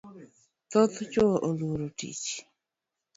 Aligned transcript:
Thoth 0.71 0.97
chuo 1.11 1.29
oluoro 1.47 1.87
tich 1.97 2.27